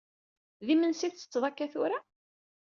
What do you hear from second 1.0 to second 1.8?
i tettetteḍ akka